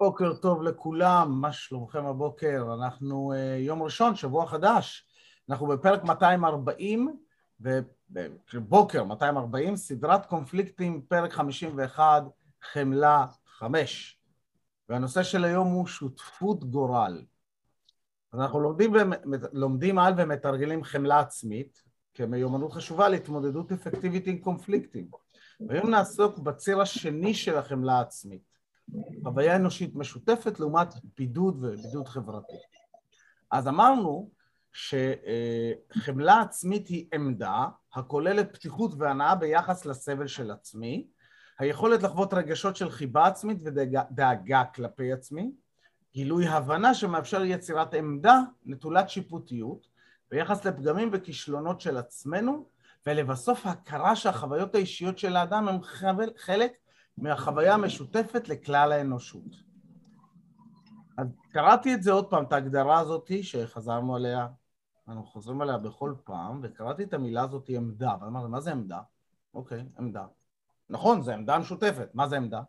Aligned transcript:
בוקר 0.00 0.34
טוב 0.34 0.62
לכולם, 0.62 1.40
מה 1.40 1.52
שלומכם 1.52 2.06
הבוקר? 2.06 2.74
אנחנו 2.74 3.32
uh, 3.32 3.36
יום 3.58 3.82
ראשון, 3.82 4.16
שבוע 4.16 4.46
חדש. 4.46 5.06
אנחנו 5.48 5.66
בפרק 5.66 6.04
240, 6.04 7.16
בוקר 8.54 9.04
240, 9.04 9.76
סדרת 9.76 10.26
קונפליקטים, 10.26 11.02
פרק 11.08 11.32
51, 11.32 12.22
חמלה 12.62 13.26
5. 13.46 14.20
והנושא 14.88 15.22
של 15.22 15.44
היום 15.44 15.68
הוא 15.68 15.86
שותפות 15.86 16.64
גורל. 16.64 17.24
אנחנו 18.34 18.60
לומדים, 18.60 18.92
לומדים 19.52 19.98
על 19.98 20.14
ומתרגלים 20.16 20.84
חמלה 20.84 21.20
עצמית 21.20 21.82
כמיומנות 22.14 22.72
חשובה 22.72 23.08
להתמודדות 23.08 23.72
אפקטיבית 23.72 24.26
עם 24.26 24.38
קונפליקטים. 24.38 25.08
והיום 25.68 25.90
נעסוק 25.90 26.38
בציר 26.38 26.80
השני 26.80 27.34
של 27.34 27.56
החמלה 27.56 27.92
העצמית. 27.92 28.49
חוויה 29.22 29.56
אנושית 29.56 29.94
משותפת 29.94 30.60
לעומת 30.60 30.94
בידוד 31.16 31.64
ובידוד 31.64 32.08
חברתי. 32.08 32.56
אז 33.50 33.68
אמרנו 33.68 34.30
שחמלה 34.72 36.40
עצמית 36.40 36.88
היא 36.88 37.06
עמדה 37.14 37.66
הכוללת 37.94 38.54
פתיחות 38.54 38.92
והנאה 38.98 39.34
ביחס 39.34 39.86
לסבל 39.86 40.26
של 40.26 40.50
עצמי, 40.50 41.06
היכולת 41.58 42.02
לחוות 42.02 42.34
רגשות 42.34 42.76
של 42.76 42.90
חיבה 42.90 43.26
עצמית 43.26 43.58
ודאגה 43.64 44.64
כלפי 44.74 45.12
עצמי, 45.12 45.52
גילוי 46.14 46.46
הבנה 46.46 46.94
שמאפשר 46.94 47.44
יצירת 47.44 47.94
עמדה 47.94 48.38
נטולת 48.66 49.10
שיפוטיות 49.10 49.86
ביחס 50.30 50.64
לפגמים 50.64 51.10
וכישלונות 51.12 51.80
של 51.80 51.96
עצמנו, 51.96 52.68
ולבסוף 53.06 53.66
הכרה 53.66 54.16
שהחוויות 54.16 54.74
האישיות 54.74 55.18
של 55.18 55.36
האדם 55.36 55.68
הם 55.68 55.78
חלק 56.36 56.72
מהחוויה 57.20 57.74
המשותפת 57.74 58.48
לכלל 58.48 58.92
האנושות. 58.92 59.62
אז 61.18 61.26
קראתי 61.50 61.94
את 61.94 62.02
זה 62.02 62.12
עוד 62.12 62.30
פעם, 62.30 62.44
את 62.44 62.52
ההגדרה 62.52 62.98
הזאת 62.98 63.30
שחזרנו 63.42 64.16
עליה, 64.16 64.48
אנחנו 65.08 65.24
חוזרים 65.24 65.60
עליה 65.60 65.78
בכל 65.78 66.14
פעם, 66.24 66.60
וקראתי 66.62 67.02
את 67.02 67.14
המילה 67.14 67.42
הזאת 67.42 67.68
עמדה, 67.68 68.14
ואמרתי, 68.20 68.48
מה 68.48 68.60
זה 68.60 68.72
עמדה? 68.72 69.00
אוקיי, 69.54 69.84
עמדה. 69.98 70.26
נכון, 70.90 71.22
זו 71.22 71.32
עמדה 71.32 71.58
משותפת, 71.58 72.08
מה 72.14 72.28
זה 72.28 72.36
עמדה? 72.36 72.62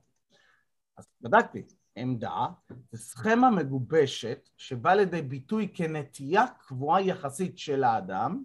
אז 0.97 1.07
בדקתי, 1.21 1.63
עמדה 1.95 2.47
זה 2.91 2.97
סכמה 2.97 3.49
מגובשת 3.49 4.49
שבאה 4.57 4.95
לידי 4.95 5.21
ביטוי 5.21 5.71
כנטייה 5.73 6.45
קבועה 6.47 7.01
יחסית 7.01 7.57
של 7.57 7.83
האדם 7.83 8.43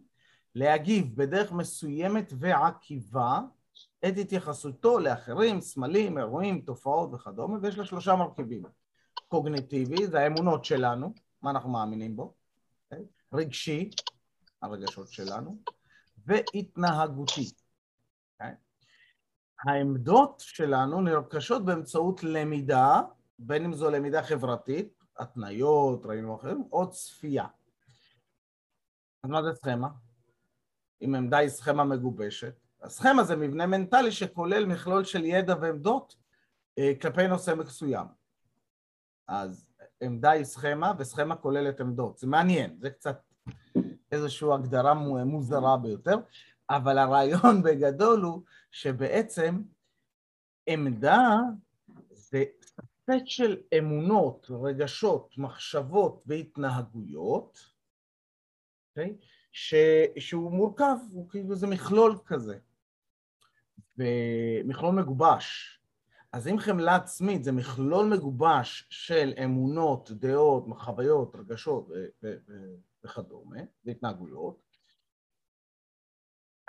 להגיב 0.55 1.17
בדרך 1.17 1.53
מסוימת 1.53 2.33
ועקיבה 2.39 3.41
את 3.99 4.15
התייחסותו 4.21 4.99
לאחרים, 4.99 5.61
סמלים, 5.61 6.19
אירועים, 6.19 6.61
תופעות 6.61 7.15
וכדומה, 7.15 7.59
ויש 7.63 7.79
לה 7.79 7.85
שלושה 7.85 8.17
מרכיבים. 8.17 8.63
קוגניטיבי, 9.29 10.07
זה 10.07 10.21
האמונות 10.21 10.65
שלנו, 10.65 11.15
מה 11.43 11.51
אנחנו 11.51 11.71
מאמינים 11.71 12.17
בו? 12.17 12.35
אוקיי? 12.85 13.05
רגשי, 13.33 13.91
הרגשות 14.63 15.09
שלנו, 15.09 15.59
והתנהגותי. 16.27 17.51
אוקיי? 18.33 18.55
העמדות 19.65 20.41
שלנו 20.41 21.01
נרכשות 21.01 21.65
באמצעות 21.65 22.23
למידה, 22.23 23.01
בין 23.39 23.65
אם 23.65 23.75
זו 23.75 23.91
למידה 23.91 24.23
חברתית, 24.23 25.03
התניות, 25.19 26.07
ראינו 26.07 26.37
אחרים, 26.37 26.65
או 26.73 26.91
צפייה. 26.91 27.47
אז 29.25 29.31
מה 29.31 29.43
זה 29.43 29.49
סכמה? 29.55 29.89
אם 31.03 31.15
עמדה 31.15 31.39
היא 31.39 31.49
סכמה 31.49 31.85
מגובשת, 31.85 32.66
הסכמה 32.83 33.25
זה 33.25 33.37
מבנה 33.37 33.67
מנטלי 33.67 34.13
שכולל 34.13 34.67
מכלול 34.67 35.05
של 35.05 35.25
ידע 35.25 35.55
ועמדות 35.61 36.17
אה, 36.79 36.93
כלפי 37.03 37.27
נושא 37.27 37.55
מסוים. 37.55 38.07
אז 39.29 39.67
עמדה 40.01 40.31
היא 40.31 40.45
סכמה 40.45 40.93
וסכמה 40.99 41.37
כוללת 41.37 41.81
עמדות. 41.81 42.19
זה 42.19 42.27
מעניין, 42.27 42.77
זה 42.81 42.91
קצת 42.91 43.21
איזושהי 44.13 44.49
הגדרה 44.55 44.95
מוזרה 45.25 45.77
ביותר, 45.77 46.17
אבל 46.71 46.99
הרעיון 46.99 47.63
בגדול 47.65 48.21
הוא 48.21 48.43
שבעצם 48.71 49.63
עמדה 50.67 51.39
זה 52.11 52.45
סט 53.11 53.27
של 53.27 53.57
אמונות, 53.79 54.47
רגשות, 54.51 55.39
מחשבות 55.39 56.23
והתנהגויות, 56.27 57.59
okay? 57.59 59.01
אוקיי? 59.01 59.17
ש... 59.53 59.75
שהוא 60.19 60.53
מורכב, 60.53 60.97
הוא 61.11 61.31
כאילו 61.31 61.55
זה 61.55 61.67
מכלול 61.67 62.19
כזה. 62.27 62.59
ומכלול 63.99 64.95
מגובש. 64.95 65.81
אז 66.33 66.49
אם 66.49 66.59
חמלה 66.59 66.95
עצמית 66.95 67.45
זה 67.45 67.53
מכלול 67.53 68.07
מגובש 68.07 68.87
של 68.91 69.33
אמונות, 69.45 70.11
דעות, 70.11 70.65
חוויות, 70.79 71.37
רגשות 71.37 71.89
וכדומה, 73.05 73.61
והתנהגויות, 73.85 74.67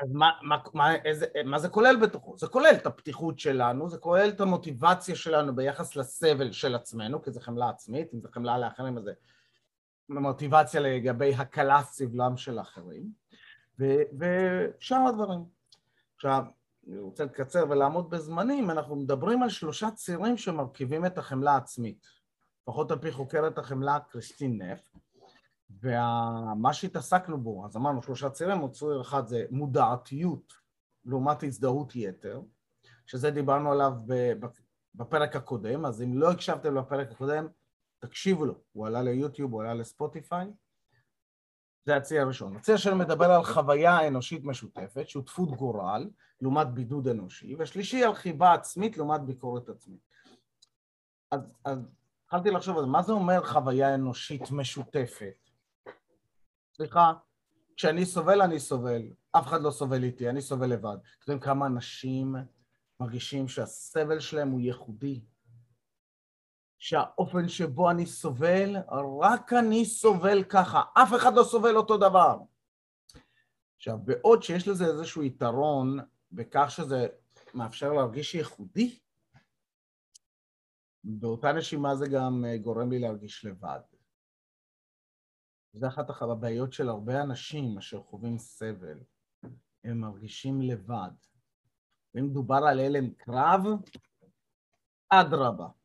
אז 0.01 0.11
מה, 0.13 0.31
מה, 0.41 0.57
מה, 0.73 0.95
איזה, 0.95 1.25
מה 1.45 1.59
זה 1.59 1.69
כולל 1.69 1.95
בתוכו? 2.01 2.37
זה 2.37 2.47
כולל 2.47 2.73
את 2.75 2.85
הפתיחות 2.85 3.39
שלנו, 3.39 3.89
זה 3.89 3.97
כולל 3.97 4.29
את 4.29 4.41
המוטיבציה 4.41 5.15
שלנו 5.15 5.55
ביחס 5.55 5.95
לסבל 5.95 6.51
של 6.51 6.75
עצמנו, 6.75 7.21
כי 7.21 7.31
זה 7.31 7.41
חמלה 7.41 7.69
עצמית, 7.69 8.13
אם 8.13 8.21
זה 8.21 8.27
חמלה 8.31 8.57
לאחרים 8.57 8.97
אז 8.97 9.03
זה 9.03 9.13
מוטיבציה 10.09 10.81
לגבי 10.81 11.35
הקלת 11.35 11.85
סבלם 11.85 12.37
של 12.37 12.59
אחרים, 12.59 13.11
ושאר 13.79 15.07
הדברים. 15.07 15.45
עכשיו, 16.15 16.43
אני 16.87 16.99
רוצה 16.99 17.25
לקצר 17.25 17.65
ולעמוד 17.69 18.09
בזמנים, 18.09 18.69
אנחנו 18.69 18.95
מדברים 18.95 19.43
על 19.43 19.49
שלושה 19.49 19.91
צירים 19.91 20.37
שמרכיבים 20.37 21.05
את 21.05 21.17
החמלה 21.17 21.51
העצמית. 21.51 22.07
לפחות 22.63 22.91
על 22.91 22.99
פי 22.99 23.11
חוקרת 23.11 23.57
החמלה 23.57 23.99
קריסטין 23.99 24.61
נף, 24.61 24.95
ומה 25.69 26.73
שהתעסקנו 26.73 27.37
בו, 27.37 27.65
אז 27.65 27.77
אמרנו 27.77 28.03
שלושה 28.03 28.29
צירים, 28.29 28.59
עוד 28.59 28.71
ציר 28.71 29.01
אחד 29.01 29.27
זה 29.27 29.45
מודעתיות 29.51 30.53
לעומת 31.05 31.43
הזדהות 31.43 31.95
יתר, 31.95 32.41
שזה 33.05 33.31
דיברנו 33.31 33.71
עליו 33.71 33.93
בפרק 34.95 35.35
הקודם, 35.35 35.85
אז 35.85 36.01
אם 36.01 36.17
לא 36.17 36.31
הקשבתם 36.31 36.75
לפרק 36.77 37.11
הקודם, 37.11 37.47
תקשיבו 37.99 38.45
לו, 38.45 38.61
הוא 38.71 38.87
עלה 38.87 39.01
ליוטיוב, 39.01 39.53
הוא 39.53 39.61
עלה 39.61 39.73
לספוטיפיי, 39.73 40.51
זה 41.87 41.95
הציר 41.95 42.21
הראשון. 42.21 42.55
הציר 42.55 42.75
השני 42.75 42.95
מדבר 42.95 43.31
על 43.31 43.43
חוויה 43.43 44.07
אנושית 44.07 44.43
משותפת, 44.45 45.09
שותפות 45.09 45.49
גורל, 45.51 46.09
לעומת 46.41 46.67
בידוד 46.67 47.07
אנושי, 47.07 47.55
והשלישי 47.55 48.03
על 48.03 48.15
חיבה 48.15 48.53
עצמית 48.53 48.97
לעומת 48.97 49.21
ביקורת 49.21 49.69
עצמית. 49.69 49.99
אז, 51.31 51.53
אז 51.65 51.87
התחלתי 52.25 52.51
לחשוב 52.51 52.77
על 52.77 52.83
זה, 52.83 52.89
מה 52.89 53.01
זה 53.01 53.13
אומר 53.13 53.45
חוויה 53.45 53.95
אנושית 53.95 54.51
משותפת? 54.51 55.49
סליחה, 56.73 57.13
כשאני 57.75 58.05
סובל, 58.05 58.41
אני 58.41 58.59
סובל, 58.59 59.01
אף 59.31 59.47
אחד 59.47 59.61
לא 59.61 59.71
סובל 59.71 60.03
איתי, 60.03 60.29
אני 60.29 60.41
סובל 60.41 60.67
לבד. 60.67 60.97
אתם 61.01 61.21
יודעים 61.21 61.39
כמה 61.39 61.65
אנשים 61.65 62.35
מרגישים 62.99 63.47
שהסבל 63.47 64.19
שלהם 64.19 64.49
הוא 64.49 64.59
ייחודי, 64.59 65.21
שהאופן 66.87 67.47
שבו 67.47 67.91
אני 67.91 68.05
סובל, 68.05 68.75
רק 69.21 69.53
אני 69.53 69.85
סובל 69.85 70.43
ככה, 70.43 70.81
אף 70.93 71.09
אחד 71.15 71.33
לא 71.35 71.43
סובל 71.43 71.75
אותו 71.75 71.97
דבר. 71.97 72.37
עכשיו, 73.75 73.97
בעוד 74.03 74.43
שיש 74.43 74.67
לזה 74.67 74.85
איזשהו 74.85 75.23
יתרון 75.23 75.97
בכך 76.31 76.65
שזה 76.69 77.07
מאפשר 77.53 77.93
להרגיש 77.93 78.35
ייחודי, 78.35 78.99
באותה 81.03 81.51
נשימה 81.51 81.95
זה 81.95 82.05
גם 82.13 82.45
אה, 82.45 82.57
גורם 82.57 82.91
לי 82.91 82.99
להרגיש 82.99 83.45
לבד. 83.45 83.79
זה 85.73 85.87
אחת 85.87 86.09
הבעיות 86.21 86.73
של 86.73 86.89
הרבה 86.89 87.21
אנשים 87.21 87.77
אשר 87.77 88.01
חווים 88.01 88.37
סבל, 88.37 88.99
הם 89.83 89.99
מרגישים 89.99 90.61
לבד. 90.61 91.11
ואם 92.13 92.25
מדובר 92.25 92.59
על 92.69 92.79
הלם 92.79 93.13
קרב, 93.13 93.61
אדרבה. 95.09 95.76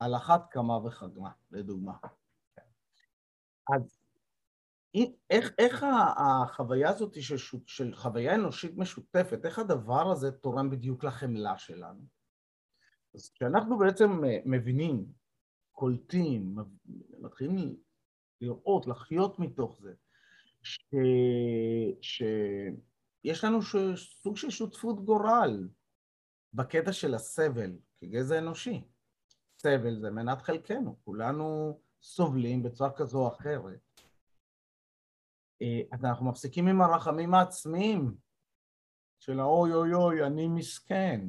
על 0.00 0.16
אחת 0.16 0.46
כמה 0.50 0.76
וכמה, 0.86 1.30
לדוגמה. 1.50 1.92
אז 3.74 4.00
איך, 5.30 5.50
איך 5.58 5.84
החוויה 6.16 6.90
הזאת 6.90 7.22
של, 7.22 7.36
של 7.66 7.94
חוויה 7.94 8.34
אנושית 8.34 8.76
משותפת, 8.76 9.44
איך 9.44 9.58
הדבר 9.58 10.10
הזה 10.10 10.32
תורם 10.32 10.70
בדיוק 10.70 11.04
לחמלה 11.04 11.58
שלנו? 11.58 12.00
אז 13.14 13.30
כשאנחנו 13.30 13.78
בעצם 13.78 14.10
מבינים, 14.44 15.12
קולטים, 15.72 16.56
מתחילים 17.20 17.76
לראות, 18.40 18.86
לחיות 18.86 19.38
מתוך 19.38 19.78
זה, 19.80 19.94
ש... 20.62 20.94
שיש 22.00 23.44
לנו 23.44 23.62
ש... 23.62 23.76
סוג 24.22 24.36
של 24.36 24.50
שותפות 24.50 25.04
גורל 25.04 25.68
בקטע 26.52 26.92
של 26.92 27.14
הסבל 27.14 27.78
כגזע 27.96 28.38
אנושי. 28.38 28.82
סבל 29.62 30.00
זה 30.00 30.10
מנת 30.10 30.42
חלקנו, 30.42 30.96
כולנו 31.04 31.78
סובלים 32.02 32.62
בצורה 32.62 32.90
כזו 32.90 33.18
או 33.18 33.28
אחרת. 33.28 33.80
אה, 35.62 35.80
אז 35.92 36.04
אנחנו 36.04 36.26
מפסיקים 36.26 36.68
עם 36.68 36.80
הרחמים 36.80 37.34
העצמיים 37.34 38.14
של 39.20 39.40
האוי 39.40 39.74
אוי 39.74 39.94
אוי, 39.94 40.26
אני 40.26 40.48
מסכן. 40.48 41.20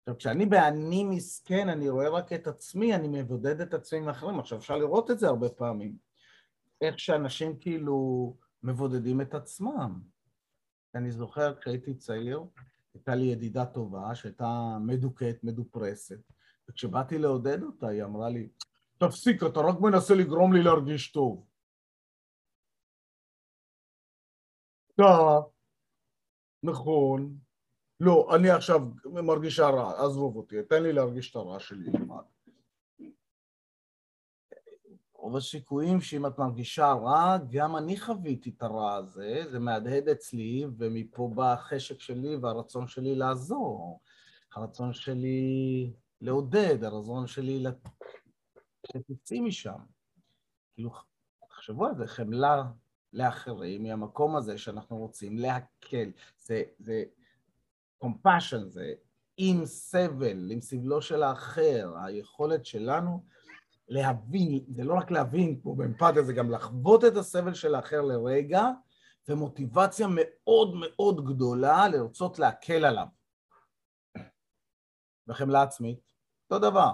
עכשיו, 0.00 0.18
כשאני 0.18 0.46
באני 0.46 1.04
מסכן, 1.04 1.68
אני 1.68 1.88
רואה 1.88 2.08
רק 2.08 2.32
את 2.32 2.46
עצמי, 2.46 2.94
אני 2.94 3.08
מבודד 3.08 3.60
את 3.60 3.74
עצמי 3.74 4.00
מאחרים. 4.00 4.40
עכשיו, 4.40 4.58
אפשר 4.58 4.76
לראות 4.76 5.10
את 5.10 5.18
זה 5.18 5.28
הרבה 5.28 5.48
פעמים. 5.48 5.96
איך 6.80 6.98
שאנשים 6.98 7.58
כאילו 7.58 8.36
מבודדים 8.62 9.20
את 9.20 9.34
עצמם. 9.34 10.00
אני 10.94 11.10
זוכר 11.10 11.54
כשהייתי 11.60 11.94
צעיר, 11.94 12.44
הייתה 12.94 13.14
לי 13.14 13.24
ידידה 13.24 13.66
טובה 13.66 14.14
שהייתה 14.14 14.78
מדוכאת, 14.80 15.44
מדופרסת, 15.44 16.33
וכשבאתי 16.68 17.18
לעודד 17.18 17.62
אותה, 17.62 17.88
היא 17.88 18.04
אמרה 18.04 18.28
לי, 18.28 18.48
תפסיק, 18.98 19.42
אתה 19.42 19.60
רק 19.60 19.80
מנסה 19.80 20.14
לגרום 20.14 20.52
לי 20.52 20.62
להרגיש 20.62 21.12
טוב. 21.12 21.46
טוב, 24.96 25.52
נכון. 26.62 27.36
לא, 28.00 28.36
אני 28.36 28.50
עכשיו 28.50 28.80
מרגישה 29.04 29.68
רע, 29.68 30.04
עזוב 30.04 30.36
אותי, 30.36 30.56
תן 30.68 30.82
לי 30.82 30.92
להרגיש 30.92 31.30
את 31.30 31.36
הרע 31.36 31.60
שלי 31.60 31.90
לבד. 31.92 32.22
רוב 35.14 35.36
הסיכויים 35.36 36.00
שאם 36.00 36.26
את 36.26 36.38
מרגישה 36.38 36.92
רע, 36.92 37.36
גם 37.50 37.76
אני 37.76 38.00
חוויתי 38.00 38.50
את 38.56 38.62
הרע 38.62 38.94
הזה, 38.94 39.44
זה 39.50 39.58
מהדהד 39.58 40.08
אצלי, 40.08 40.66
ומפה 40.78 41.30
בא 41.34 41.52
החשק 41.52 42.00
שלי 42.00 42.36
והרצון 42.36 42.86
שלי 42.86 43.14
לעזור. 43.14 44.00
הרצון 44.54 44.92
שלי 44.92 45.92
לעודד, 46.24 46.84
הרצון 46.84 47.26
שלי 47.26 47.64
שתצאי 48.86 49.40
משם. 49.40 49.78
כאילו, 50.74 50.90
תחשבו 51.48 51.86
על 51.86 51.94
זה, 51.96 52.06
חמלה 52.06 52.62
לאחרים 53.12 53.82
מהמקום 53.82 54.36
הזה 54.36 54.58
שאנחנו 54.58 54.96
רוצים 54.96 55.38
להקל. 55.38 56.10
זה, 56.38 56.62
זה 56.78 57.04
compassion, 58.04 58.64
זה 58.66 58.92
עם 59.36 59.66
סבל, 59.66 60.50
עם 60.50 60.60
סבלו 60.60 61.02
של 61.02 61.22
האחר, 61.22 61.94
היכולת 62.04 62.66
שלנו 62.66 63.24
להבין, 63.88 64.64
זה 64.68 64.84
לא 64.84 64.94
רק 64.94 65.10
להבין, 65.10 65.60
כמו 65.60 65.76
באמפתיה, 65.76 66.22
זה 66.22 66.32
גם 66.32 66.50
לחוות 66.50 67.04
את 67.04 67.16
הסבל 67.16 67.54
של 67.54 67.74
האחר 67.74 68.00
לרגע, 68.00 68.64
ומוטיבציה 69.28 70.06
מאוד 70.10 70.74
מאוד 70.80 71.24
גדולה 71.24 71.88
לרצות 71.88 72.38
להקל 72.38 72.84
עליו. 72.84 73.06
וחמלה 75.28 75.62
עצמית, 75.62 76.13
אותו 76.50 76.70
דבר. 76.70 76.92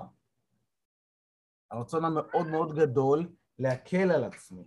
הרצון 1.71 2.05
המאוד 2.05 2.47
מאוד 2.47 2.75
גדול 2.75 3.29
להקל 3.59 4.11
על 4.11 4.25
עצמי. 4.25 4.65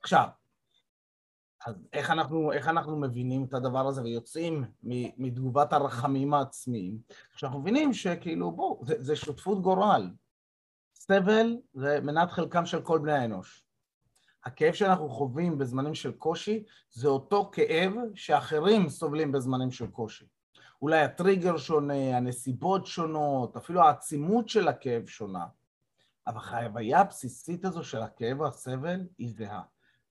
עכשיו, 0.00 0.28
אז 1.66 1.74
איך 1.92 2.10
אנחנו, 2.10 2.52
איך 2.52 2.68
אנחנו 2.68 3.00
מבינים 3.00 3.44
את 3.44 3.54
הדבר 3.54 3.86
הזה 3.86 4.02
ויוצאים 4.02 4.64
מתגובת 5.18 5.72
הרחמים 5.72 6.34
העצמיים? 6.34 6.98
כשאנחנו 7.34 7.60
מבינים 7.60 7.92
שכאילו, 7.92 8.50
בואו, 8.50 8.82
זה, 8.86 8.94
זה 8.98 9.16
שותפות 9.16 9.62
גורל. 9.62 10.10
סבל 10.94 11.56
זה 11.74 12.00
מנת 12.00 12.30
חלקם 12.30 12.66
של 12.66 12.82
כל 12.82 12.98
בני 12.98 13.12
האנוש. 13.12 13.64
הכאב 14.44 14.72
שאנחנו 14.72 15.08
חווים 15.08 15.58
בזמנים 15.58 15.94
של 15.94 16.12
קושי 16.12 16.64
זה 16.90 17.08
אותו 17.08 17.50
כאב 17.52 17.92
שאחרים 18.14 18.88
סובלים 18.88 19.32
בזמנים 19.32 19.70
של 19.70 19.86
קושי. 19.86 20.26
אולי 20.82 21.00
הטריגר 21.00 21.56
שונה, 21.56 22.16
הנסיבות 22.16 22.86
שונות, 22.86 23.56
אפילו 23.56 23.82
העצימות 23.82 24.48
של 24.48 24.68
הכאב 24.68 25.06
שונה. 25.06 25.46
אבל 26.26 26.36
החוויה 26.36 27.00
הבסיסית 27.00 27.64
הזו 27.64 27.84
של 27.84 28.02
הכאב 28.02 28.40
והסבל 28.40 29.00
היא 29.18 29.30
זהה. 29.30 29.62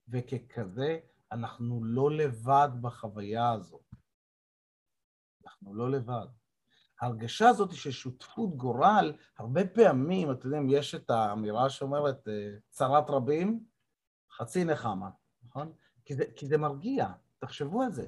וככזה, 0.10 1.00
אנחנו 1.32 1.84
לא 1.84 2.12
לבד 2.12 2.70
בחוויה 2.82 3.52
הזאת. 3.52 3.96
אנחנו 5.46 5.76
לא 5.76 5.92
לבד. 5.92 6.28
ההרגשה 7.02 7.50
הזאת 7.50 7.72
של 7.74 7.92
שותפות 7.92 8.58
גורל, 8.58 9.14
הרבה 9.38 9.68
פעמים, 9.68 10.32
אתם 10.32 10.48
יודעים, 10.48 10.70
יש 10.70 10.96
את 10.96 11.10
האמירה 11.10 11.70
שאומרת, 11.70 12.28
אה, 12.28 12.50
צרת 12.70 13.10
רבים, 13.10 13.64
חצי 14.32 14.64
נחמה, 14.64 15.10
נכון? 15.44 15.74
כי 16.06 16.16
זה, 16.16 16.24
כי 16.36 16.46
זה 16.46 16.58
מרגיע, 16.58 17.08
תחשבו 17.40 17.82
על 17.82 17.92
זה. 17.92 18.08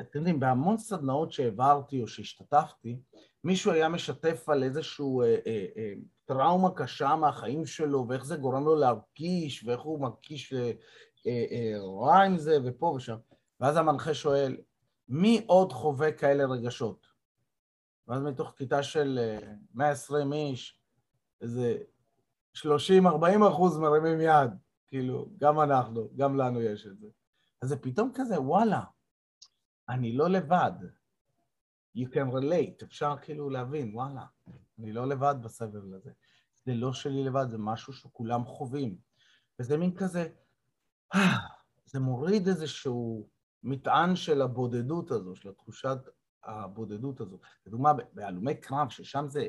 אתם 0.00 0.18
יודעים, 0.18 0.40
בהמון 0.40 0.78
סדנאות 0.78 1.32
שהעברתי 1.32 2.02
או 2.02 2.08
שהשתתפתי, 2.08 3.00
מישהו 3.44 3.72
היה 3.72 3.88
משתף 3.88 4.48
על 4.48 4.62
איזשהו 4.62 5.22
אה, 5.22 5.36
אה, 5.46 5.66
אה, 5.76 5.92
טראומה 6.24 6.68
קשה 6.74 7.16
מהחיים 7.16 7.66
שלו, 7.66 8.06
ואיך 8.08 8.24
זה 8.24 8.36
גורם 8.36 8.64
לו 8.64 8.76
להרגיש, 8.76 9.64
ואיך 9.64 9.80
הוא 9.80 10.00
מרגיש 10.00 10.52
אה, 10.52 10.72
אה, 11.26 11.44
אה, 11.50 11.80
רע 12.00 12.22
עם 12.22 12.38
זה, 12.38 12.58
ופה 12.64 12.86
ושם. 12.86 13.16
ואז 13.60 13.76
המנחה 13.76 14.14
שואל, 14.14 14.56
מי 15.08 15.44
עוד 15.46 15.72
חווה 15.72 16.12
כאלה 16.12 16.44
רגשות? 16.44 17.06
ואז 18.08 18.22
מתוך 18.22 18.54
כיתה 18.56 18.82
של 18.82 19.18
120 19.74 20.32
אה, 20.32 20.38
איש, 20.38 20.80
איזה 21.40 21.78
30-40 22.56 22.60
אחוז 23.48 23.78
מרימים 23.78 24.20
יד, 24.20 24.50
כאילו, 24.86 25.28
גם 25.38 25.60
אנחנו, 25.60 26.08
גם 26.16 26.36
לנו 26.36 26.62
יש 26.62 26.86
את 26.86 26.98
זה. 26.98 27.06
אז 27.62 27.68
זה 27.68 27.76
פתאום 27.76 28.10
כזה, 28.14 28.40
וואלה, 28.40 28.80
אני 29.88 30.12
לא 30.12 30.28
לבד. 30.28 30.72
You 31.96 32.06
can 32.06 32.32
relate, 32.32 32.84
אפשר 32.84 33.14
כאילו 33.22 33.50
להבין, 33.50 33.94
וואלה, 33.94 34.24
אני 34.78 34.92
לא 34.92 35.08
לבד 35.08 35.34
בסבל 35.42 35.94
הזה. 35.94 36.10
זה 36.64 36.74
לא 36.74 36.92
שלי 36.92 37.24
לבד, 37.24 37.46
זה 37.50 37.58
משהו 37.58 37.92
שכולם 37.92 38.44
חווים. 38.44 38.98
וזה 39.60 39.76
מין 39.76 39.94
כזה, 39.94 40.28
זה 41.84 42.00
מוריד 42.00 42.48
איזשהו 42.48 43.28
מטען 43.62 44.16
של 44.16 44.42
הבודדות 44.42 45.10
הזו, 45.10 45.36
של 45.36 45.48
התחושת 45.48 45.98
הבודדות 46.44 47.20
הזו. 47.20 47.38
לדוגמה, 47.66 47.92
בהלומי 48.12 48.60
קרב, 48.60 48.90
ששם 48.90 49.26
זה 49.28 49.48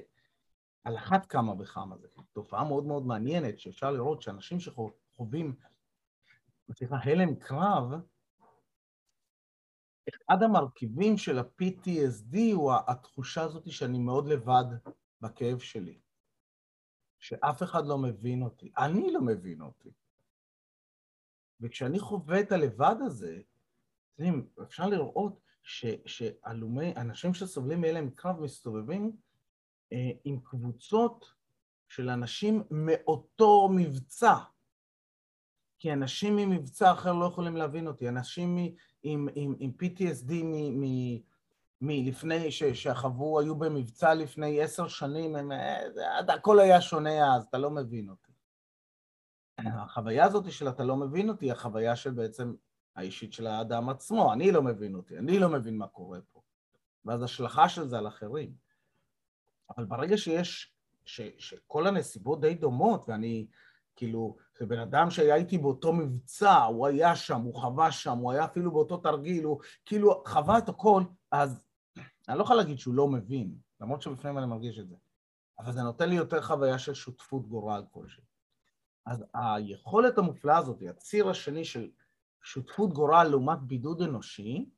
על 0.83 0.97
אחת 0.97 1.25
כמה 1.25 1.53
וכמה, 1.59 1.97
זו 1.97 2.07
תופעה 2.33 2.63
מאוד 2.63 2.85
מאוד 2.85 3.06
מעניינת, 3.06 3.59
שאפשר 3.59 3.92
לראות 3.92 4.21
שאנשים 4.21 4.59
שחווים, 4.59 5.56
סליחה, 6.74 6.97
הלם 7.03 7.35
קרב, 7.35 7.92
אחד 10.15 10.44
המרכיבים 10.44 11.17
של 11.17 11.39
ה-PTSD 11.39 12.38
הוא 12.53 12.73
התחושה 12.88 13.41
הזאת 13.41 13.71
שאני 13.71 14.00
מאוד 14.00 14.27
לבד 14.27 14.65
בכאב 15.21 15.59
שלי. 15.59 16.00
שאף 17.19 17.63
אחד 17.63 17.85
לא 17.85 17.97
מבין 17.97 18.44
אותי. 18.44 18.71
אני 18.77 19.11
לא 19.11 19.21
מבין 19.21 19.61
אותי. 19.61 19.89
וכשאני 21.61 22.00
חווה 22.00 22.39
את 22.39 22.51
הלבד 22.51 22.95
הזה, 23.06 23.41
אתם 24.15 24.23
יודעים, 24.23 24.47
אפשר 24.63 24.88
לראות 24.88 25.39
שהלומי, 26.06 26.95
אנשים 26.95 27.33
שסובלים 27.33 27.81
מאלה 27.81 27.99
קרב 28.16 28.39
מסתובבים 28.39 29.11
אה, 29.94 30.11
עם 30.23 30.39
קבוצות 30.39 31.33
של 31.87 32.09
אנשים 32.09 32.63
מאותו 32.71 33.69
מבצע. 33.75 34.35
כי 35.80 35.94
אנשים 35.94 36.36
ממבצע 36.36 36.92
אחר 36.92 37.14
לא 37.14 37.26
יכולים 37.26 37.56
להבין 37.56 37.88
אותי, 37.88 38.09
אנשים 38.09 38.56
מ, 38.56 38.59
עם, 39.04 39.28
עם, 39.36 39.56
עם 39.59 39.71
PTSD 39.81 40.31
מ, 40.44 40.81
מ, 40.81 41.18
מלפני, 41.81 42.52
ש, 42.52 42.64
שחוו, 42.64 43.40
היו 43.40 43.56
במבצע 43.56 44.14
לפני 44.14 44.62
עשר 44.62 44.88
שנים, 44.88 45.36
הם, 45.36 45.52
אה, 45.52 46.19
הכל 46.28 46.59
היה 46.59 46.81
שונה 46.81 47.36
אז, 47.36 47.44
אתה 47.44 47.57
לא 47.57 47.71
מבין 47.71 48.09
אותי. 48.09 48.31
החוויה 49.57 50.26
הזאת 50.26 50.52
של 50.52 50.69
אתה 50.69 50.83
לא 50.83 50.95
מבין 50.95 51.30
אותי, 51.30 51.52
החוויה 51.52 51.95
של 51.95 52.12
בעצם 52.12 52.54
האישית 52.95 53.33
של 53.33 53.48
האדם 53.48 53.90
עצמו, 53.90 54.33
אני 54.33 54.52
לא 54.52 54.62
מבין 54.62 54.95
אותי, 54.95 55.18
אני 55.18 55.40
לא 55.40 55.50
מבין 55.50 55.78
מה 55.78 55.88
קורה 55.88 56.19
פה. 56.31 56.42
ואז 57.06 57.24
השלכה 57.24 57.69
של 57.69 57.88
זה 57.88 57.98
על 57.98 58.07
אחרים. 58.07 58.54
אבל 59.69 59.86
ברגע 59.86 60.18
שיש, 60.18 60.74
ש, 61.06 61.21
שכל 61.38 61.88
הנסיבות 61.88 62.42
די 62.42 62.54
דומות, 62.54 63.06
ואני, 63.07 63.48
כאילו, 63.99 64.35
זה 64.57 64.65
בן 64.65 64.79
אדם 64.79 65.09
שהיה 65.09 65.35
איתי 65.35 65.57
באותו 65.57 65.94
מבצע, 65.94 66.63
הוא 66.63 66.87
היה 66.87 67.15
שם, 67.15 67.41
הוא 67.41 67.56
חווה 67.56 67.91
שם, 67.91 68.18
הוא 68.18 68.31
היה 68.31 68.45
אפילו 68.45 68.71
באותו 68.71 68.97
תרגיל, 68.97 69.44
הוא 69.44 69.61
כאילו 69.85 70.23
חווה 70.27 70.57
את 70.57 70.69
הכל, 70.69 71.03
אז 71.31 71.68
אני 72.29 72.37
לא 72.37 72.44
יכול 72.44 72.56
להגיד 72.56 72.79
שהוא 72.79 72.94
לא 72.94 73.07
מבין, 73.07 73.56
למרות 73.81 74.01
שבפנים 74.01 74.37
אני 74.37 74.45
מרגיש 74.45 74.79
את 74.79 74.89
זה, 74.89 74.95
אבל 75.59 75.71
זה 75.71 75.81
נותן 75.81 76.09
לי 76.09 76.15
יותר 76.15 76.41
חוויה 76.41 76.79
של 76.79 76.94
שותפות 76.94 77.47
גורל 77.47 77.83
כלשהי. 77.91 78.23
אז 79.06 79.25
היכולת 79.33 80.18
המופלאה 80.18 80.57
הזאת, 80.57 80.83
הציר 80.89 81.29
השני 81.29 81.65
של 81.65 81.89
שותפות 82.44 82.94
גורל 82.94 83.27
לעומת 83.29 83.59
בידוד 83.59 84.01
אנושי, 84.01 84.69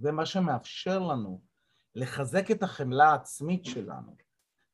זה 0.00 0.12
מה 0.12 0.26
שמאפשר 0.26 0.98
לנו 0.98 1.40
לחזק 1.94 2.50
את 2.50 2.62
החמלה 2.62 3.08
העצמית 3.08 3.64
שלנו, 3.64 4.16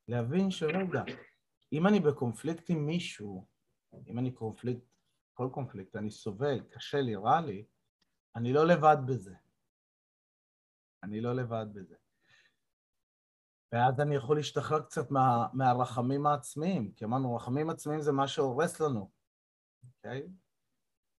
להבין 0.08 0.50
שרגע, 0.50 1.02
אם 1.72 1.86
אני 1.86 2.00
בקונפליקט 2.00 2.70
עם 2.70 2.86
מישהו, 2.86 3.46
אם 4.06 4.18
אני 4.18 4.30
קונפליקט, 4.30 4.86
כל 5.34 5.48
קונפליקט, 5.52 5.96
אני 5.96 6.10
סובל, 6.10 6.60
קשה 6.60 7.00
לי, 7.00 7.16
רע 7.16 7.40
לי, 7.40 7.64
אני 8.36 8.52
לא 8.52 8.66
לבד 8.66 8.96
בזה. 9.06 9.34
אני 11.02 11.20
לא 11.20 11.34
לבד 11.34 11.66
בזה. 11.72 11.96
ואז 13.72 14.00
אני 14.00 14.14
יכול 14.14 14.36
להשתחרר 14.36 14.80
קצת 14.80 15.10
מה, 15.10 15.46
מהרחמים 15.52 16.26
העצמיים, 16.26 16.92
כי 16.92 17.04
אמרנו, 17.04 17.36
רחמים 17.36 17.70
עצמיים 17.70 18.00
זה 18.00 18.12
מה 18.12 18.28
שהורס 18.28 18.80
לנו, 18.80 19.10
אוקיי? 19.84 20.22
Okay? 20.22 20.30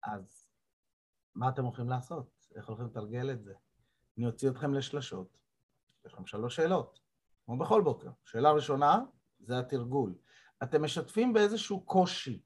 אז 0.03 0.49
מה 1.35 1.49
אתם 1.49 1.65
הולכים 1.65 1.89
לעשות? 1.89 2.49
איך 2.55 2.69
הולכים 2.69 2.87
לתרגל 2.87 3.31
את 3.31 3.43
זה? 3.43 3.55
אני 4.19 4.27
אוציא 4.27 4.51
אתכם 4.51 4.75
לשלשות, 4.75 5.39
יש 6.07 6.13
לכם 6.13 6.27
שלוש 6.27 6.57
שאלות, 6.57 7.01
כמו 7.45 7.59
בכל 7.59 7.83
בוקר. 7.83 8.11
שאלה 8.25 8.53
ראשונה, 8.53 8.99
זה 9.39 9.59
התרגול. 9.59 10.15
אתם 10.63 10.85
משתפים 10.85 11.33
באיזשהו 11.33 11.81
קושי 11.81 12.43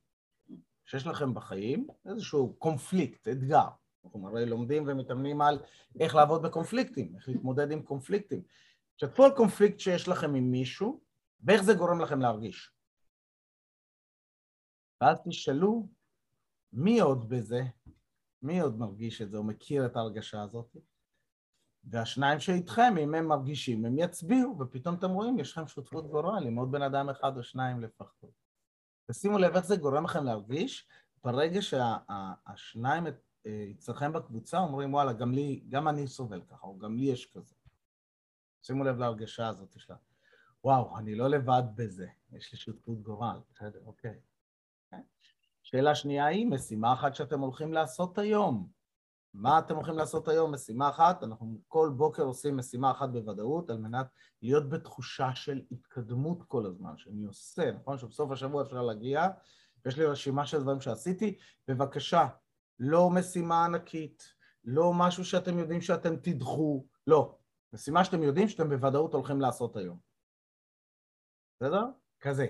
שיש 0.84 1.06
לכם 1.06 1.34
בחיים, 1.34 1.88
איזשהו 2.06 2.54
קונפליקט, 2.58 3.28
אתגר. 3.28 3.68
אנחנו 4.04 4.28
הרי 4.28 4.46
לומדים 4.46 4.84
ומתאמנים 4.86 5.40
על 5.40 5.58
איך 6.00 6.14
לעבוד 6.14 6.42
בקונפליקטים, 6.42 7.16
איך 7.16 7.28
להתמודד 7.28 7.70
עם 7.70 7.82
קונפליקטים. 7.82 8.42
שתפו 8.96 9.24
על 9.24 9.36
קונפליקט 9.36 9.78
שיש 9.78 10.08
לכם 10.08 10.34
עם 10.34 10.50
מישהו, 10.50 11.00
ואיך 11.40 11.62
זה 11.62 11.74
גורם 11.74 12.00
לכם 12.00 12.20
להרגיש. 12.20 12.72
ואז 15.00 15.18
תשאלו, 15.28 15.88
מי 16.72 17.00
עוד 17.00 17.28
בזה? 17.28 17.62
מי 18.42 18.60
עוד 18.60 18.78
מרגיש 18.78 19.22
את 19.22 19.30
זה 19.30 19.36
או 19.36 19.44
מכיר 19.44 19.86
את 19.86 19.96
ההרגשה 19.96 20.42
הזאת? 20.42 20.76
והשניים 21.84 22.40
שאיתכם, 22.40 22.94
אם 23.02 23.14
הם 23.14 23.26
מרגישים, 23.26 23.84
הם 23.84 23.98
יצביעו, 23.98 24.58
ופתאום 24.58 24.94
אתם 24.94 25.10
רואים, 25.10 25.38
יש 25.38 25.52
לכם 25.52 25.66
שותפות 25.66 26.10
גורל 26.10 26.46
עם 26.46 26.56
עוד 26.56 26.72
בן 26.72 26.82
אדם 26.82 27.08
אחד 27.08 27.36
או 27.36 27.42
שניים 27.42 27.80
לפחות. 27.80 28.30
ושימו 29.08 29.38
לב 29.38 29.56
איך 29.56 29.64
זה 29.64 29.76
גורם 29.76 30.04
לכם 30.04 30.24
להרגיש, 30.24 30.88
ברגע 31.24 31.62
שהשניים 31.62 33.06
אה, 33.46 33.66
אצלכם 33.70 34.12
בקבוצה 34.12 34.58
אומרים, 34.58 34.94
וואלה, 34.94 35.12
גם 35.12 35.32
לי, 35.32 35.64
גם 35.68 35.88
אני 35.88 36.06
סובל 36.06 36.40
ככה, 36.42 36.66
או 36.66 36.78
גם 36.78 36.96
לי 36.96 37.04
יש 37.04 37.32
כזה. 37.32 37.54
שימו 38.62 38.84
לב 38.84 38.98
להרגשה 38.98 39.48
הזאת 39.48 39.80
שלה. 39.80 39.96
וואו, 40.64 40.98
אני 40.98 41.14
לא 41.14 41.28
לבד 41.28 41.62
בזה, 41.74 42.06
יש 42.32 42.52
לי 42.52 42.58
שותפות 42.58 43.02
גורל, 43.02 43.38
בסדר, 43.54 43.80
אוקיי. 43.86 44.20
שאלה 45.62 45.94
שנייה 45.94 46.26
היא, 46.26 46.46
משימה 46.46 46.92
אחת 46.92 47.14
שאתם 47.14 47.40
הולכים 47.40 47.72
לעשות 47.72 48.18
היום. 48.18 48.79
מה 49.34 49.58
אתם 49.58 49.74
הולכים 49.74 49.96
לעשות 49.96 50.28
היום? 50.28 50.54
משימה 50.54 50.88
אחת, 50.88 51.22
אנחנו 51.22 51.60
כל 51.68 51.92
בוקר 51.96 52.22
עושים 52.22 52.56
משימה 52.56 52.90
אחת 52.90 53.08
בוודאות 53.08 53.70
על 53.70 53.78
מנת 53.78 54.06
להיות 54.42 54.68
בתחושה 54.68 55.34
של 55.34 55.62
התקדמות 55.70 56.42
כל 56.42 56.66
הזמן, 56.66 56.96
שאני 56.96 57.24
עושה, 57.24 57.72
נכון? 57.72 57.98
שבסוף 57.98 58.30
השבוע 58.30 58.62
אפשר 58.62 58.82
להגיע, 58.82 59.28
ויש 59.84 59.98
לי 59.98 60.04
רשימה 60.04 60.46
של 60.46 60.62
דברים 60.62 60.80
שעשיתי, 60.80 61.38
בבקשה, 61.68 62.26
לא 62.78 63.10
משימה 63.10 63.64
ענקית, 63.64 64.34
לא 64.64 64.92
משהו 64.92 65.24
שאתם 65.24 65.58
יודעים 65.58 65.80
שאתם 65.80 66.16
תדחו, 66.16 66.86
לא. 67.06 67.38
משימה 67.72 68.04
שאתם 68.04 68.22
יודעים 68.22 68.48
שאתם 68.48 68.68
בוודאות 68.68 69.14
הולכים 69.14 69.40
לעשות 69.40 69.76
היום. 69.76 69.98
בסדר? 71.56 71.84
כזה. 72.20 72.46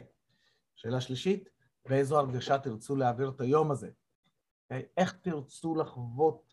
שאלה 0.75 1.01
שלישית, 1.01 1.49
באיזו 1.89 2.19
הרגשה 2.19 2.59
תרצו 2.59 2.97
להעביר 2.97 3.29
את 3.29 3.41
היום 3.41 3.71
הזה? 3.71 3.91
אוקיי? 4.63 4.87
איך 4.97 5.13
תרצו 5.13 5.75
לחוות, 5.75 6.50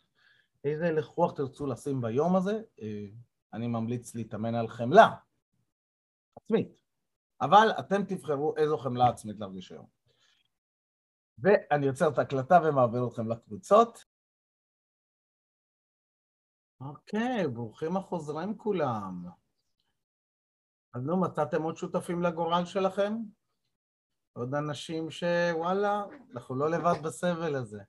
איזה 0.63 0.87
הלך 0.87 1.05
רוח 1.05 1.31
תרצו 1.31 1.65
לשים 1.65 2.01
ביום 2.01 2.35
הזה? 2.35 2.61
אה, 2.81 3.05
אני 3.53 3.67
ממליץ 3.67 4.15
להתאמן 4.15 4.55
על 4.55 4.67
חמלה 4.67 5.15
עצמית, 6.35 6.81
אבל 7.41 7.67
אתם 7.79 8.03
תבחרו 8.03 8.57
איזו 8.57 8.77
חמלה 8.77 9.09
עצמית 9.09 9.39
להרגיש 9.39 9.71
היום. 9.71 9.87
ואני 11.37 11.85
יוצר 11.85 12.09
את 12.09 12.17
ההקלטה 12.17 12.59
ומעביר 12.63 13.07
אתכם 13.07 13.31
לקבוצות. 13.31 14.05
אוקיי, 16.81 17.47
ברוכים 17.47 17.97
החוזרים 17.97 18.57
כולם. 18.57 19.25
אז 20.93 21.03
נו, 21.03 21.21
מצאתם 21.21 21.63
עוד 21.63 21.77
שותפים 21.77 22.21
לגורל 22.21 22.65
שלכם? 22.65 23.13
עוד 24.33 24.53
אנשים 24.53 25.11
שוואלה, 25.11 26.03
אנחנו 26.33 26.55
לא 26.55 26.69
לבד 26.69 27.03
בסבל 27.03 27.55
הזה. 27.55 27.81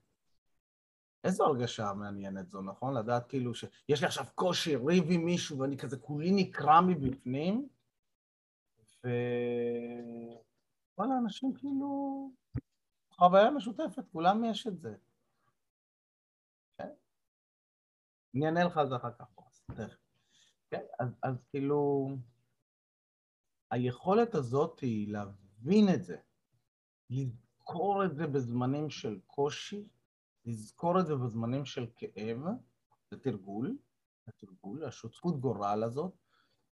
איזו 1.23 1.45
הרגשה 1.45 1.93
מעניינת 1.93 2.49
זו, 2.49 2.61
נכון? 2.61 2.97
לדעת 2.97 3.27
כאילו 3.29 3.53
שיש 3.55 4.01
לי 4.01 4.07
עכשיו 4.07 4.25
קושי, 4.35 4.75
ריב 4.75 5.03
עם 5.09 5.25
מישהו 5.25 5.59
ואני 5.59 5.77
כזה 5.77 5.97
כולי 5.97 6.31
נקרע 6.31 6.81
מבפנים, 6.81 7.67
ו... 9.05 9.09
וואלה, 10.97 11.17
אנשים 11.17 11.53
כאילו... 11.53 12.31
חוויה 13.11 13.51
משותפת, 13.51 14.03
כולם 14.11 14.43
יש 14.43 14.67
את 14.67 14.79
זה. 14.79 14.95
כן? 16.77 16.89
אני 18.35 18.45
אענה 18.45 18.63
לך 18.63 18.77
על 18.77 18.89
זה 18.89 18.95
אחר 18.95 19.11
כך. 19.19 19.27
כן? 20.69 20.81
אז, 20.99 21.15
אז 21.23 21.43
כאילו, 21.49 22.09
היכולת 23.71 24.35
הזאת 24.35 24.79
היא 24.79 25.13
להבין 25.13 25.85
את 25.93 26.03
זה, 26.03 26.17
לזכור 27.09 28.05
את 28.05 28.15
זה 28.15 28.27
בזמנים 28.27 28.89
של 28.89 29.19
קושי, 29.27 29.87
לזכור 30.45 30.99
את 30.99 31.07
זה 31.07 31.15
בזמנים 31.15 31.65
של 31.65 31.87
כאב, 31.95 32.37
זה 33.11 33.19
תרגול, 33.19 33.77
זה 34.25 34.31
תרגול, 34.37 34.85
השותפות 34.85 35.39
גורל 35.39 35.83
הזאת, 35.83 36.13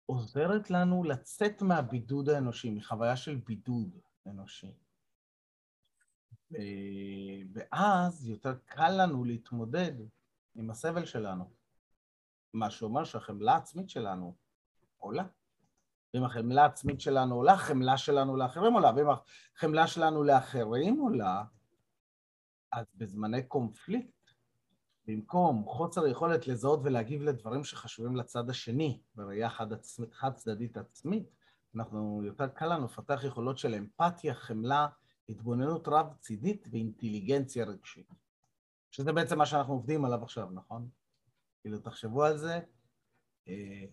עוזרת 0.06 0.70
לנו 0.70 1.04
לצאת 1.04 1.62
מהבידוד 1.62 2.28
האנושי, 2.28 2.70
מחוויה 2.70 3.16
של 3.16 3.36
בידוד 3.36 3.98
אנושי. 4.26 4.72
ואז 7.52 8.28
יותר 8.28 8.54
קל 8.64 9.04
לנו 9.04 9.24
להתמודד 9.24 9.92
עם 10.54 10.70
הסבל 10.70 11.04
שלנו. 11.04 11.50
מה 12.54 12.70
שאומר 12.70 13.04
שהחמלה 13.04 13.52
העצמית 13.52 13.90
שלנו 13.90 14.36
עולה. 14.96 15.24
ואם 16.14 16.24
החמלה 16.24 16.62
העצמית 16.62 17.00
שלנו 17.00 17.34
עולה, 17.34 17.52
החמלה 17.52 17.98
שלנו 17.98 18.36
לאחרים 18.36 18.72
עולה. 18.72 18.90
ואם 18.96 19.06
החמלה 19.56 19.86
שלנו 19.86 20.22
לאחרים 20.22 21.00
עולה, 21.00 21.44
אז 22.72 22.86
בזמני 22.94 23.42
קונפליקט, 23.42 24.30
במקום 25.06 25.64
חוסר 25.66 26.06
יכולת 26.06 26.46
לזהות 26.46 26.80
ולהגיב 26.82 27.22
לדברים 27.22 27.64
שחשובים 27.64 28.16
לצד 28.16 28.50
השני, 28.50 29.00
בראייה 29.14 29.48
חד-צדדית 30.12 30.76
עצמית, 30.76 31.30
אנחנו, 31.74 32.22
יותר 32.24 32.48
קל 32.48 32.74
לנו 32.74 32.84
לפתח 32.84 33.20
יכולות 33.24 33.58
של 33.58 33.74
אמפתיה, 33.74 34.34
חמלה, 34.34 34.88
התבוננות 35.28 35.88
רב-צידית 35.88 36.68
ואינטליגנציה 36.70 37.64
רגשית. 37.64 38.08
שזה 38.90 39.12
בעצם 39.12 39.38
מה 39.38 39.46
שאנחנו 39.46 39.72
עובדים 39.72 40.04
עליו 40.04 40.22
עכשיו, 40.22 40.50
נכון? 40.50 40.88
כאילו, 41.60 41.78
תחשבו 41.78 42.24
על 42.24 42.36
זה, 42.36 42.60
אה, 43.48 43.84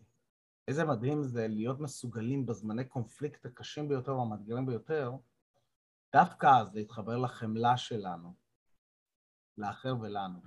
איזה 0.68 0.86
מדהים 0.86 1.24
זה 1.24 1.48
להיות 1.48 1.80
מסוגלים 1.80 2.46
בזמני 2.46 2.86
קונפליקט 2.86 3.46
הקשים 3.46 3.90
ביותר 3.90 4.12
או 4.12 4.22
המאתגרים 4.22 4.66
ביותר, 4.66 5.12
דווקא 6.16 6.60
אז 6.62 6.76
להתחבר 6.76 7.18
לחמלה 7.18 7.78
שלנו, 7.78 8.34
לאחר 9.58 9.96
ולנו, 10.02 10.40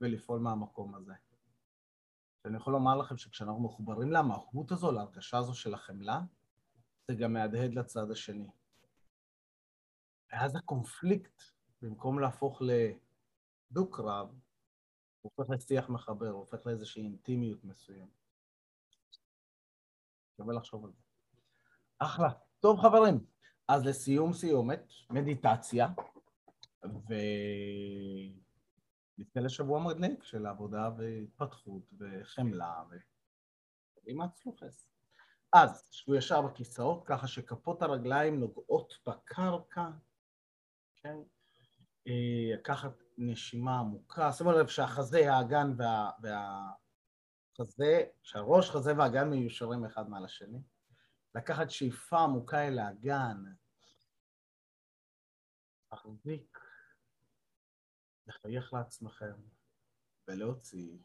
ולפעול 0.00 0.40
מהמקום 0.40 0.94
הזה. 0.94 1.14
ואני 2.44 2.56
יכול 2.56 2.72
לומר 2.72 2.96
לכם 2.96 3.16
שכשאנחנו 3.16 3.60
מחוברים 3.60 4.12
למהות 4.12 4.72
הזו, 4.72 4.92
להרגשה 4.92 5.38
הזו 5.38 5.54
של 5.54 5.74
החמלה, 5.74 6.20
זה 7.08 7.14
גם 7.14 7.32
מהדהד 7.32 7.74
לצד 7.74 8.10
השני. 8.10 8.50
ואז 10.32 10.56
הקונפליקט, 10.56 11.42
במקום 11.82 12.18
להפוך 12.18 12.62
לדו-קרב, 12.62 14.34
הופך 15.20 15.50
לשיח 15.50 15.88
מחבר, 15.88 16.28
הופך 16.30 16.66
לאיזושהי 16.66 17.02
אינטימיות 17.02 17.64
מסוימת. 17.64 18.08
שווה 20.36 20.54
לחשוב 20.54 20.84
על 20.84 20.92
זה. 20.92 21.02
אחלה. 21.98 22.28
טוב 22.60 22.80
חברים, 22.80 23.26
אז 23.68 23.86
לסיום 23.86 24.32
סיומת, 24.32 24.92
מדיטציה, 25.10 25.88
ונתקל 29.18 29.40
לשבוע 29.40 29.80
מדליק 29.80 30.24
של 30.24 30.46
עבודה 30.46 30.90
והתפתחות 30.98 31.82
וחמלה 31.98 32.82
ו... 32.90 32.94
ואימץ 34.04 34.46
לוחס. 34.46 34.90
אז, 35.52 35.88
שבו 35.90 36.14
ישר 36.14 36.42
בכיסאות, 36.42 37.02
ככה 37.06 37.26
שכפות 37.26 37.82
הרגליים 37.82 38.40
נוגעות 38.40 38.94
בקרקע, 39.06 39.90
כן? 40.96 41.16
אה, 42.08 42.54
לקחת 42.54 43.02
נשימה 43.18 43.78
עמוקה, 43.78 44.32
שימו 44.32 44.52
לב 44.52 44.66
שהחזה, 44.66 45.32
האגן 45.32 45.72
וה... 45.76 46.10
והחזה, 47.58 48.04
שהראש, 48.22 48.70
חזה 48.70 48.96
והאגן 48.96 49.30
מיושרים 49.30 49.84
אחד 49.84 50.10
מעל 50.10 50.24
השני. 50.24 50.62
לקחת 51.34 51.70
שאיפה 51.70 52.18
עמוקה 52.18 52.68
אל 52.68 52.78
האגן, 52.78 53.36
להחזיק, 55.92 56.49
לחייך 58.30 58.72
לעצמכם 58.72 59.34
ולהוציא. 60.28 60.98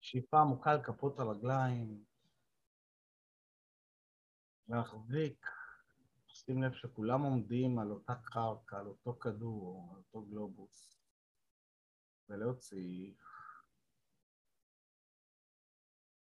שאיפה 0.00 0.40
עמוקה 0.40 0.70
על 0.70 0.82
כפות 0.84 1.18
הרגליים, 1.18 2.04
להחזיק. 4.68 5.46
שים 6.26 6.62
לב 6.62 6.72
שכולם 6.72 7.22
עומדים 7.22 7.78
על 7.78 7.90
אותה 7.90 8.14
קרקע, 8.24 8.78
על 8.78 8.86
אותו 8.86 9.18
כדור, 9.18 9.88
על 9.90 9.96
אותו 9.96 10.22
גלובוס, 10.26 11.02
ולהוציא. 12.28 13.14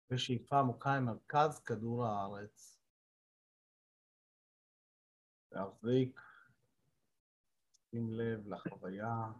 בשאיפה 0.09 0.59
עמוקה 0.59 0.93
עם 0.93 1.05
מרכז 1.05 1.59
כדור 1.59 2.05
הארץ, 2.05 2.81
להחזיק, 5.51 6.26
לשים 7.97 8.13
לב 8.13 8.47
לחוויה 8.47 9.31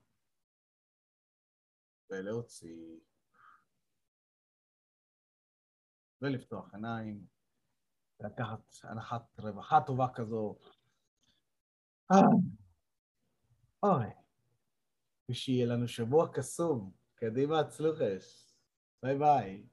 ולהוציא 2.10 3.00
ולפתוח 6.22 6.74
עיניים, 6.74 7.26
לקחת 8.20 8.60
הנחת 8.84 9.40
רווחה 9.40 9.80
טובה 9.86 10.08
כזו. 10.16 10.56
אה, 12.12 12.18
אוי, 13.84 14.06
ושיהיה 15.30 15.66
לנו 15.66 15.88
שבוע 15.88 16.28
קסום. 16.34 16.92
קדימה 17.16 17.60
הצלוחש. 17.60 18.54
ביי 19.04 19.18
ביי. 19.18 19.68